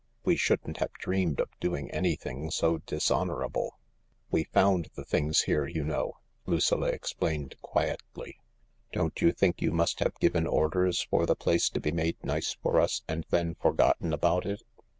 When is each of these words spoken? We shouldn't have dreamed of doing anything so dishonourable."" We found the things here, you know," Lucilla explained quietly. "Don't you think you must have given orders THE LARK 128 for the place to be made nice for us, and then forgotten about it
We 0.25 0.35
shouldn't 0.35 0.77
have 0.77 0.93
dreamed 0.93 1.39
of 1.39 1.49
doing 1.59 1.91
anything 1.91 2.49
so 2.49 2.79
dishonourable."" 2.79 3.77
We 4.31 4.45
found 4.45 4.89
the 4.95 5.05
things 5.05 5.41
here, 5.41 5.67
you 5.67 5.83
know," 5.83 6.13
Lucilla 6.47 6.87
explained 6.87 7.53
quietly. 7.61 8.39
"Don't 8.93 9.21
you 9.21 9.31
think 9.31 9.61
you 9.61 9.71
must 9.71 9.99
have 9.99 10.17
given 10.19 10.47
orders 10.47 11.05
THE 11.11 11.15
LARK 11.17 11.27
128 11.27 11.27
for 11.27 11.27
the 11.27 11.35
place 11.35 11.69
to 11.69 11.79
be 11.79 11.91
made 11.91 12.17
nice 12.23 12.53
for 12.63 12.79
us, 12.81 13.03
and 13.07 13.27
then 13.29 13.53
forgotten 13.53 14.11
about 14.11 14.47
it 14.47 14.63